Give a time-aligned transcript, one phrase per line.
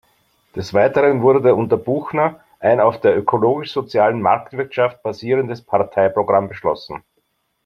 [0.55, 7.03] Des Weiteren wurde unter Buchner ein auf der ökologisch-sozialen Marktwirtschaft basierendes Parteiprogramm beschlossen.